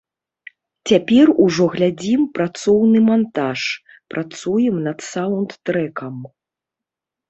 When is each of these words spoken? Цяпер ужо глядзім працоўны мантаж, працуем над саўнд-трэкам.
Цяпер 0.91 1.31
ужо 1.45 1.67
глядзім 1.75 2.21
працоўны 2.39 2.99
мантаж, 3.11 3.59
працуем 4.17 4.85
над 4.91 4.97
саўнд-трэкам. 5.13 6.15